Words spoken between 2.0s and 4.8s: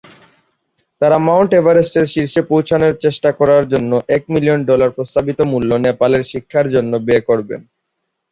শীর্ষে পৌঁছানোর চেষ্টা করার জন্য এক মিলিয়ন